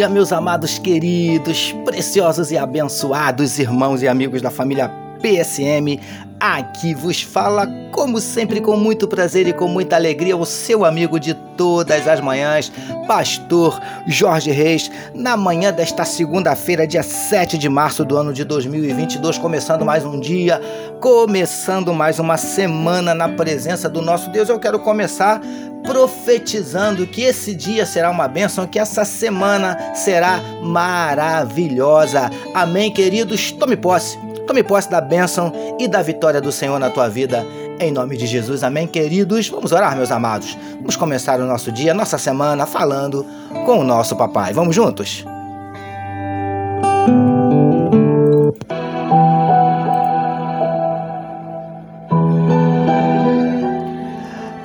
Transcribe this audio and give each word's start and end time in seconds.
dia, 0.00 0.08
meus 0.08 0.32
amados 0.32 0.78
queridos, 0.78 1.72
preciosos 1.84 2.50
e 2.50 2.56
abençoados 2.56 3.58
irmãos 3.58 4.00
e 4.00 4.08
amigos 4.08 4.40
da 4.40 4.50
família 4.50 4.88
PSM. 5.20 6.00
Aqui 6.40 6.94
vos 6.94 7.20
fala, 7.20 7.68
como 7.92 8.18
sempre, 8.18 8.62
com 8.62 8.74
muito 8.74 9.06
prazer 9.06 9.46
e 9.46 9.52
com 9.52 9.68
muita 9.68 9.96
alegria, 9.96 10.34
o 10.34 10.46
seu 10.46 10.86
amigo 10.86 11.20
de 11.20 11.34
todas 11.34 12.08
as 12.08 12.18
manhãs, 12.18 12.72
Pastor 13.06 13.78
Jorge 14.06 14.50
Reis, 14.50 14.90
na 15.14 15.36
manhã 15.36 15.70
desta 15.70 16.02
segunda-feira, 16.02 16.86
dia 16.86 17.02
7 17.02 17.58
de 17.58 17.68
março 17.68 18.06
do 18.06 18.16
ano 18.16 18.32
de 18.32 18.42
2022, 18.42 19.36
começando 19.36 19.84
mais 19.84 20.02
um 20.02 20.18
dia, 20.18 20.58
começando 20.98 21.92
mais 21.92 22.18
uma 22.18 22.38
semana 22.38 23.14
na 23.14 23.28
presença 23.28 23.86
do 23.86 24.00
nosso 24.00 24.30
Deus. 24.30 24.48
Eu 24.48 24.58
quero 24.58 24.78
começar 24.78 25.42
profetizando 25.82 27.06
que 27.06 27.20
esse 27.20 27.54
dia 27.54 27.84
será 27.84 28.10
uma 28.10 28.26
bênção, 28.26 28.66
que 28.66 28.78
essa 28.78 29.04
semana 29.04 29.94
será 29.94 30.40
maravilhosa. 30.62 32.30
Amém, 32.54 32.90
queridos? 32.90 33.52
Tome 33.52 33.76
posse 33.76 34.29
Tome 34.50 34.64
posse 34.64 34.90
da 34.90 35.00
bênção 35.00 35.52
e 35.78 35.86
da 35.86 36.02
vitória 36.02 36.40
do 36.40 36.50
Senhor 36.50 36.76
na 36.80 36.90
tua 36.90 37.08
vida. 37.08 37.46
Em 37.78 37.92
nome 37.92 38.16
de 38.16 38.26
Jesus, 38.26 38.64
amém, 38.64 38.84
queridos? 38.84 39.48
Vamos 39.48 39.70
orar, 39.70 39.94
meus 39.94 40.10
amados. 40.10 40.58
Vamos 40.74 40.96
começar 40.96 41.38
o 41.38 41.46
nosso 41.46 41.70
dia, 41.70 41.94
nossa 41.94 42.18
semana, 42.18 42.66
falando 42.66 43.24
com 43.64 43.78
o 43.78 43.84
nosso 43.84 44.16
papai. 44.16 44.52
Vamos 44.52 44.74
juntos? 44.74 45.24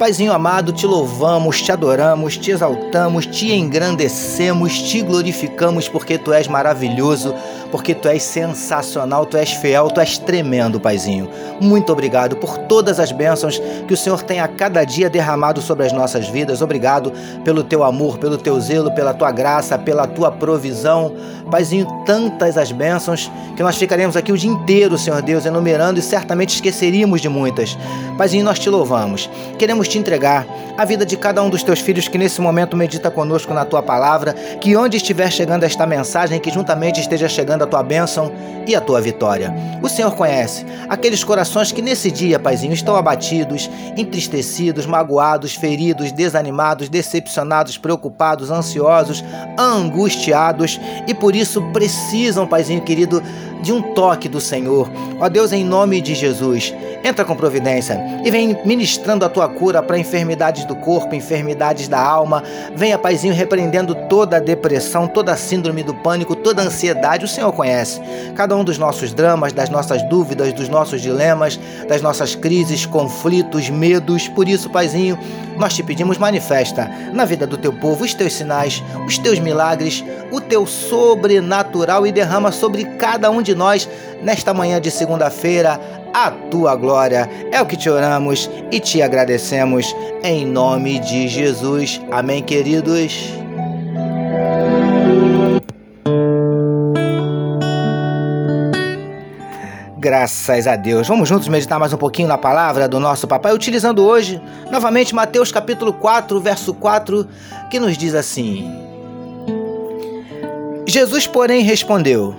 Paizinho 0.06 0.34
amado, 0.34 0.72
te 0.72 0.86
louvamos, 0.86 1.64
te 1.64 1.72
adoramos, 1.72 2.38
te 2.38 2.52
exaltamos, 2.52 3.26
te 3.26 3.56
engrandecemos, 3.56 4.84
te 4.84 5.02
glorificamos 5.02 5.90
porque 5.90 6.20
tu 6.20 6.32
és 6.32 6.48
maravilhoso, 6.48 7.34
porque 7.72 7.96
tu 7.96 8.08
és 8.08 8.22
sensacional, 8.22 9.26
tu 9.26 9.36
és 9.36 9.54
fiel, 9.54 9.90
tu 9.90 10.00
és 10.00 10.20
tremendo, 10.20 10.80
Paizinho. 10.80 11.28
Muito 11.60 11.92
obrigado 11.92 12.36
por 12.36 12.56
todas 12.68 13.00
as 13.00 13.12
bênçãos 13.12 13.60
que 13.88 13.96
o 13.96 13.98
Senhor 13.98 14.22
tem 14.22 14.40
a 14.40 14.48
cada 14.48 14.84
dia 14.84 15.10
derramado 15.10 15.60
sobre 15.60 15.88
as 15.88 15.92
nossas 15.92 16.28
vidas. 16.30 16.62
Obrigado 16.62 17.12
pelo 17.44 17.64
teu 17.64 17.84
amor, 17.84 18.20
pelo 18.20 18.38
teu 18.38 18.60
zelo, 18.62 18.94
pela 18.94 19.12
tua 19.12 19.32
graça, 19.32 19.76
pela 19.76 20.06
tua 20.06 20.32
provisão. 20.32 21.16
Paizinho, 21.50 21.88
tantas 22.06 22.58
as 22.58 22.72
bênçãos 22.72 23.32
que 23.56 23.64
nós 23.64 23.76
ficaremos 23.76 24.16
aqui 24.16 24.32
o 24.32 24.38
dia 24.38 24.50
inteiro, 24.50 24.98
Senhor 24.98 25.22
Deus, 25.22 25.46
enumerando 25.46 26.00
e 26.00 26.04
certamente 26.04 26.56
esqueceríamos 26.56 27.22
de 27.22 27.30
muitas. 27.30 27.78
Paizinho, 28.18 28.44
nós 28.44 28.60
te 28.60 28.70
louvamos. 28.70 29.30
Queremos 29.58 29.88
te 29.88 29.95
te 29.96 30.00
entregar 30.00 30.46
a 30.78 30.84
vida 30.84 31.06
de 31.06 31.16
cada 31.16 31.42
um 31.42 31.50
dos 31.50 31.64
teus 31.64 31.80
filhos 31.80 32.08
que 32.08 32.18
nesse 32.18 32.42
momento 32.42 32.76
medita 32.76 33.10
conosco 33.10 33.54
na 33.54 33.64
tua 33.64 33.82
palavra, 33.82 34.34
que 34.60 34.76
onde 34.76 34.98
estiver 34.98 35.32
chegando 35.32 35.64
esta 35.64 35.86
mensagem, 35.86 36.40
que 36.40 36.52
juntamente 36.52 37.00
esteja 37.00 37.30
chegando 37.30 37.64
a 37.64 37.68
tua 37.68 37.82
bênção 37.82 38.32
e 38.68 38.76
a 38.76 38.82
tua 38.82 39.00
vitória. 39.00 39.54
O 39.82 39.88
Senhor 39.88 40.14
conhece 40.16 40.66
aqueles 40.90 41.24
corações 41.24 41.72
que 41.72 41.82
nesse 41.82 42.12
dia, 42.12 42.38
Paizinho, 42.38 42.74
estão 42.74 42.96
abatidos, 42.98 43.70
entristecidos, 43.96 44.86
magoados, 44.86 45.56
feridos, 45.56 46.12
desanimados, 46.12 46.90
decepcionados, 46.90 47.78
preocupados, 47.78 48.52
ansiosos, 48.52 49.24
angustiados 49.58 50.80
e 51.08 51.14
por 51.14 51.36
isso 51.36 51.62
precisam, 51.72 52.46
Paizinho 52.46 52.82
querido, 52.82 53.24
de 53.62 53.72
um 53.72 53.82
toque 53.94 54.28
do 54.28 54.42
Senhor. 54.42 54.90
Ó 55.20 55.30
Deus, 55.30 55.54
em 55.54 55.64
nome 55.64 56.02
de 56.02 56.14
Jesus, 56.14 56.74
entra 57.04 57.24
com 57.24 57.36
providência 57.36 58.00
e 58.24 58.32
vem 58.32 58.58
ministrando 58.66 59.24
a 59.24 59.30
tua 59.30 59.48
cura 59.48 59.82
para 59.86 59.98
enfermidades 59.98 60.66
do 60.66 60.76
corpo, 60.76 61.16
enfermidades 61.16 61.88
da 61.88 62.00
alma. 62.00 62.44
Venha, 62.76 62.98
Paizinho, 62.98 63.34
repreendendo 63.34 63.96
toda 63.96 64.38
a 64.38 64.40
depressão, 64.40 65.08
toda 65.08 65.32
a 65.32 65.38
síndrome 65.38 65.84
do 65.84 65.94
pânico, 65.94 66.36
toda 66.36 66.62
a 66.62 66.66
ansiedade. 66.66 67.26
O 67.26 67.28
Senhor 67.28 67.52
conhece 67.54 68.02
cada 68.36 68.56
um 68.56 68.64
dos 68.64 68.78
nossos 68.78 69.14
dramas, 69.14 69.54
das 69.54 69.70
nossas 69.70 70.02
dúvidas, 70.04 70.52
dos 70.54 70.68
nossos 70.68 71.02
dilemas, 71.02 71.60
das 71.88 72.02
nossas 72.02 72.36
crises, 72.36 72.86
conflitos, 72.86 73.70
medos. 73.70 74.28
Por 74.28 74.50
isso, 74.50 74.70
Paizinho, 74.70 75.18
nós 75.58 75.74
te 75.74 75.84
pedimos, 75.84 76.18
manifesta 76.18 76.90
na 77.14 77.26
vida 77.26 77.48
do 77.48 77.58
teu 77.58 77.72
povo 77.72 78.04
os 78.04 78.14
teus 78.14 78.34
sinais, 78.34 78.84
os 79.06 79.18
teus 79.18 79.40
milagres, 79.40 80.04
o 80.32 80.42
teu 80.42 80.66
sobrenatural 80.66 82.06
e 82.06 82.12
derrama 82.12 82.52
sobre 82.52 82.84
cada 82.84 83.30
um 83.30 83.42
de 83.42 83.56
nós 83.56 83.88
nesta 84.22 84.54
manhã 84.54 84.82
de 84.82 84.92
segunda-feira 84.92 85.80
a 86.16 86.32
tua 86.32 86.78
glória. 86.78 87.30
É 87.52 87.62
o 87.62 87.66
que 87.66 87.76
te 87.76 87.90
oramos 87.90 88.50
e 88.72 88.80
te 88.80 89.02
agradecemos 89.02 89.94
em 90.24 90.46
nome 90.46 90.98
de 91.00 91.28
Jesus. 91.28 92.02
Amém, 92.10 92.42
queridos. 92.42 93.34
Graças 99.98 100.68
a 100.68 100.78
Deus. 100.78 101.06
Vamos 101.06 101.28
juntos 101.28 101.50
meditar 101.50 101.78
mais 101.78 101.92
um 101.92 101.98
pouquinho 101.98 102.30
na 102.30 102.38
palavra 102.38 102.88
do 102.88 102.98
nosso 102.98 103.28
papai, 103.28 103.54
utilizando 103.54 104.06
hoje, 104.06 104.42
novamente, 104.72 105.14
Mateus 105.14 105.52
capítulo 105.52 105.92
4, 105.92 106.40
verso 106.40 106.74
4, 106.74 107.28
que 107.70 107.78
nos 107.78 107.98
diz 107.98 108.16
assim: 108.16 108.72
Jesus, 110.88 111.28
porém, 111.28 111.62
respondeu: 111.62 112.34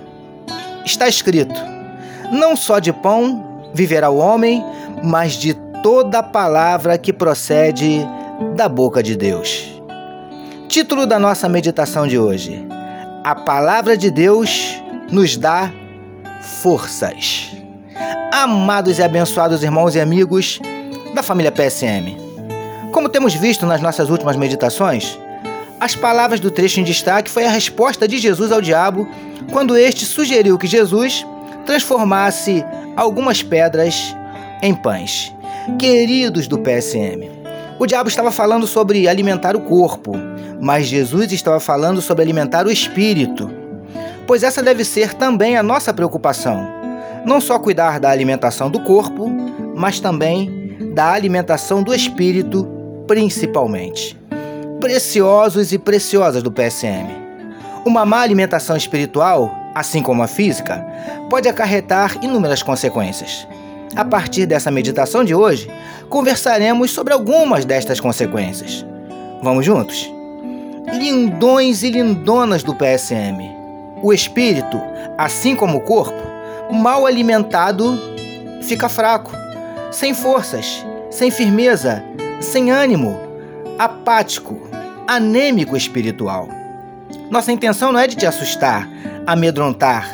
está 0.83 1.07
escrito: 1.07 1.53
Não 2.31 2.55
só 2.55 2.79
de 2.79 2.91
pão 2.91 3.46
viverá 3.77 4.09
o 4.09 4.17
homem, 4.17 4.65
mas 5.03 5.33
de 5.33 5.53
toda 5.83 6.23
palavra 6.23 6.97
que 6.97 7.13
procede 7.13 8.05
da 8.55 8.67
boca 8.67 9.03
de 9.03 9.15
Deus. 9.15 9.79
Título 10.67 11.05
da 11.05 11.19
nossa 11.19 11.47
meditação 11.47 12.07
de 12.07 12.17
hoje: 12.17 12.65
A 13.23 13.35
palavra 13.35 13.95
de 13.95 14.09
Deus 14.09 14.81
nos 15.11 15.37
dá 15.37 15.71
forças. 16.61 17.51
Amados 18.31 18.97
e 18.97 19.03
abençoados 19.03 19.63
irmãos 19.63 19.95
e 19.95 19.99
amigos 19.99 20.59
da 21.13 21.21
família 21.21 21.51
PSM. 21.51 22.17
Como 22.91 23.09
temos 23.09 23.33
visto 23.35 23.65
nas 23.65 23.81
nossas 23.81 24.09
últimas 24.09 24.35
meditações, 24.35 25.17
as 25.79 25.95
palavras 25.95 26.39
do 26.39 26.49
trecho 26.49 26.79
em 26.79 26.83
destaque 26.83 27.29
foi 27.29 27.45
a 27.45 27.49
resposta 27.49 28.07
de 28.07 28.17
Jesus 28.17 28.51
ao 28.51 28.61
diabo 28.61 29.07
quando 29.51 29.77
este 29.77 30.03
sugeriu 30.05 30.57
que 30.57 30.67
Jesus 30.67 31.25
transformasse 31.65 32.65
algumas 32.97 33.41
pedras 33.41 34.13
em 34.61 34.73
pães. 34.73 35.33
Queridos 35.79 36.47
do 36.47 36.57
PSM, 36.57 37.29
o 37.79 37.85
diabo 37.85 38.09
estava 38.09 38.31
falando 38.31 38.65
sobre 38.67 39.07
alimentar 39.07 39.55
o 39.55 39.61
corpo, 39.61 40.13
mas 40.59 40.87
Jesus 40.87 41.31
estava 41.31 41.59
falando 41.59 42.01
sobre 42.01 42.23
alimentar 42.23 42.65
o 42.65 42.71
espírito. 42.71 43.49
Pois 44.25 44.43
essa 44.43 44.61
deve 44.61 44.83
ser 44.83 45.13
também 45.13 45.55
a 45.55 45.63
nossa 45.63 45.93
preocupação. 45.93 46.67
Não 47.23 47.39
só 47.39 47.59
cuidar 47.59 47.99
da 47.99 48.09
alimentação 48.09 48.69
do 48.69 48.79
corpo, 48.81 49.29
mas 49.75 49.99
também 49.99 50.75
da 50.93 51.11
alimentação 51.11 51.83
do 51.83 51.93
espírito, 51.93 52.67
principalmente 53.07 54.17
preciosos 54.79 55.71
e 55.73 55.77
preciosas 55.77 56.43
do 56.43 56.51
PSM. 56.51 57.07
Uma 57.85 58.05
má 58.05 58.21
alimentação 58.21 58.75
espiritual, 58.77 59.51
assim 59.77 60.01
como 60.01 60.23
a 60.23 60.27
física, 60.27 60.85
pode 61.29 61.47
acarretar 61.47 62.17
inúmeras 62.21 62.63
consequências. 62.63 63.47
A 63.95 64.03
partir 64.03 64.45
dessa 64.45 64.71
meditação 64.71 65.23
de 65.23 65.33
hoje, 65.33 65.69
conversaremos 66.09 66.91
sobre 66.91 67.13
algumas 67.13 67.65
destas 67.65 67.99
consequências. 67.99 68.85
Vamos 69.41 69.65
juntos? 69.65 70.11
Lindões 70.93 71.83
e 71.83 71.89
lindonas 71.89 72.63
do 72.63 72.73
PSM. 72.73 73.55
O 74.01 74.13
espírito, 74.13 74.79
assim 75.17 75.55
como 75.55 75.77
o 75.77 75.81
corpo, 75.81 76.27
mal 76.71 77.05
alimentado, 77.05 77.99
fica 78.63 78.89
fraco, 78.89 79.31
sem 79.91 80.13
forças, 80.13 80.85
sem 81.09 81.31
firmeza, 81.31 82.03
sem 82.39 82.71
ânimo, 82.71 83.17
apático, 83.77 84.59
anêmico 85.07 85.75
espiritual. 85.75 86.47
Nossa 87.29 87.51
intenção 87.51 87.91
não 87.91 87.99
é 87.99 88.07
de 88.07 88.15
te 88.15 88.25
assustar, 88.25 88.87
amedrontar, 89.27 90.07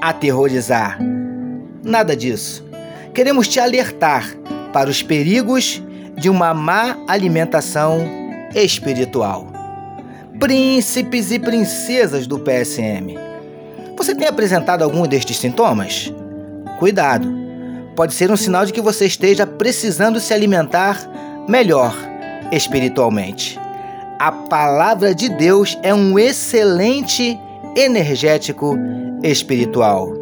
aterrorizar. 0.00 0.96
Nada 1.82 2.14
disso. 2.14 2.64
Queremos 3.12 3.48
te 3.48 3.58
alertar 3.58 4.32
para 4.72 4.88
os 4.88 5.02
perigos 5.02 5.82
de 6.16 6.30
uma 6.30 6.54
má 6.54 6.96
alimentação 7.08 8.00
espiritual. 8.54 9.48
Príncipes 10.38 11.32
e 11.32 11.40
princesas 11.40 12.28
do 12.28 12.38
PSM. 12.38 13.18
Você 13.96 14.14
tem 14.14 14.28
apresentado 14.28 14.82
algum 14.82 15.06
destes 15.08 15.38
sintomas? 15.38 16.12
Cuidado! 16.78 17.28
Pode 17.96 18.14
ser 18.14 18.30
um 18.30 18.36
sinal 18.36 18.64
de 18.64 18.72
que 18.72 18.80
você 18.80 19.06
esteja 19.06 19.46
precisando 19.46 20.20
se 20.20 20.32
alimentar 20.32 20.98
melhor 21.48 21.94
espiritualmente. 22.52 23.58
A 24.18 24.30
palavra 24.30 25.14
de 25.14 25.28
Deus 25.28 25.76
é 25.82 25.92
um 25.92 26.18
excelente 26.18 27.38
energético 27.76 28.76
espiritual. 29.22 30.12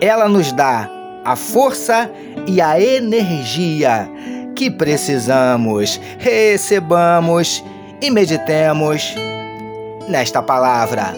Ela 0.00 0.28
nos 0.28 0.52
dá 0.52 0.90
a 1.24 1.34
força 1.36 2.10
e 2.46 2.60
a 2.60 2.80
energia 2.80 4.08
que 4.54 4.70
precisamos. 4.70 6.00
Recebamos 6.18 7.64
e 8.00 8.10
meditemos 8.10 9.14
nesta 10.08 10.42
palavra. 10.42 11.14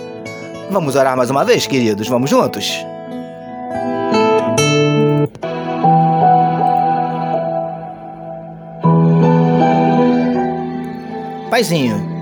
Vamos 0.70 0.96
orar 0.96 1.16
mais 1.16 1.30
uma 1.30 1.44
vez, 1.44 1.66
queridos? 1.66 2.08
Vamos 2.08 2.30
juntos? 2.30 2.84
Paizinho, 11.50 12.17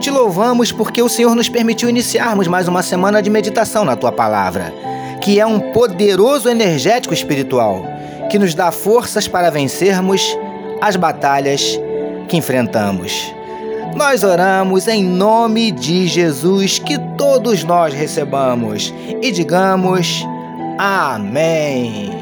te 0.00 0.10
louvamos 0.10 0.72
porque 0.72 1.02
o 1.02 1.08
Senhor 1.08 1.34
nos 1.34 1.48
permitiu 1.48 1.88
iniciarmos 1.88 2.46
mais 2.46 2.68
uma 2.68 2.82
semana 2.82 3.22
de 3.22 3.30
meditação 3.30 3.84
na 3.84 3.96
tua 3.96 4.12
palavra, 4.12 4.72
que 5.20 5.40
é 5.40 5.46
um 5.46 5.58
poderoso 5.72 6.48
energético 6.48 7.14
espiritual 7.14 7.84
que 8.30 8.38
nos 8.38 8.54
dá 8.54 8.70
forças 8.70 9.26
para 9.28 9.50
vencermos 9.50 10.36
as 10.80 10.96
batalhas 10.96 11.78
que 12.28 12.36
enfrentamos. 12.36 13.34
Nós 13.94 14.22
oramos 14.22 14.88
em 14.88 15.02
nome 15.02 15.70
de 15.70 16.06
Jesus 16.06 16.78
que 16.78 16.98
todos 17.16 17.64
nós 17.64 17.94
recebamos 17.94 18.92
e 19.22 19.30
digamos 19.32 20.24
Amém. 20.78 22.15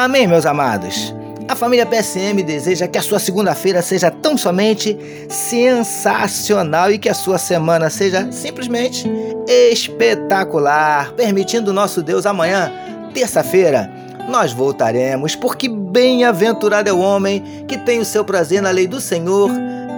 Amém, 0.00 0.26
meus 0.26 0.46
amados. 0.46 1.14
A 1.46 1.54
família 1.54 1.84
PSM 1.84 2.42
deseja 2.42 2.88
que 2.88 2.96
a 2.96 3.02
sua 3.02 3.18
segunda-feira 3.18 3.82
seja 3.82 4.10
tão 4.10 4.34
somente 4.34 4.96
sensacional 5.28 6.90
e 6.90 6.96
que 6.96 7.10
a 7.10 7.12
sua 7.12 7.36
semana 7.36 7.90
seja 7.90 8.32
simplesmente 8.32 9.06
espetacular, 9.46 11.12
permitindo 11.12 11.70
nosso 11.70 12.02
Deus 12.02 12.24
amanhã, 12.24 12.72
terça-feira, 13.12 13.92
nós 14.26 14.54
voltaremos, 14.54 15.36
porque 15.36 15.68
bem-aventurado 15.68 16.88
é 16.88 16.92
o 16.94 17.00
homem 17.00 17.66
que 17.68 17.76
tem 17.76 17.98
o 17.98 18.04
seu 18.06 18.24
prazer 18.24 18.62
na 18.62 18.70
lei 18.70 18.86
do 18.86 19.02
Senhor 19.02 19.50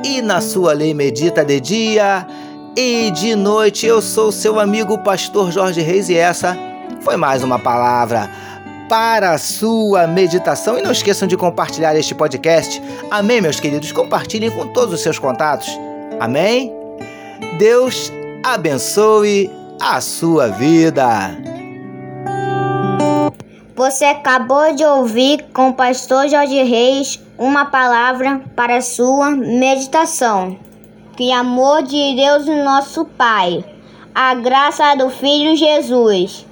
e 0.05 0.20
na 0.20 0.40
sua 0.40 0.72
lei 0.72 0.93
medita 0.93 1.44
de 1.44 1.60
dia 1.60 2.26
e 2.76 3.12
de 3.12 3.37
noite. 3.37 3.87
Eu 3.87 4.02
sou 4.02 4.32
seu 4.32 4.58
amigo 4.58 4.98
pastor 4.98 5.52
Jorge 5.52 5.81
Reis 5.81 6.08
e 6.08 6.16
essa 6.16 6.58
foi 7.02 7.16
mais 7.16 7.44
uma 7.44 7.60
palavra 7.60 8.51
para 8.92 9.30
a 9.30 9.38
sua 9.38 10.06
meditação. 10.06 10.78
E 10.78 10.82
não 10.82 10.92
esqueçam 10.92 11.26
de 11.26 11.34
compartilhar 11.34 11.96
este 11.96 12.14
podcast. 12.14 12.82
Amém, 13.10 13.40
meus 13.40 13.58
queridos? 13.58 13.90
Compartilhem 13.90 14.50
com 14.50 14.70
todos 14.70 14.92
os 14.92 15.00
seus 15.00 15.18
contatos. 15.18 15.66
Amém? 16.20 16.70
Deus 17.56 18.12
abençoe 18.44 19.50
a 19.80 19.98
sua 20.02 20.48
vida. 20.48 21.06
Você 23.74 24.04
acabou 24.04 24.74
de 24.74 24.84
ouvir 24.84 25.42
com 25.54 25.70
o 25.70 25.74
pastor 25.74 26.28
Jorge 26.28 26.62
Reis 26.62 27.18
uma 27.38 27.64
palavra 27.64 28.42
para 28.54 28.76
a 28.76 28.82
sua 28.82 29.30
meditação. 29.30 30.58
Que 31.16 31.32
amor 31.32 31.82
de 31.82 32.14
Deus, 32.14 32.44
nosso 32.44 33.06
Pai, 33.06 33.64
a 34.14 34.34
graça 34.34 34.94
do 34.96 35.08
Filho 35.08 35.56
Jesus 35.56 36.51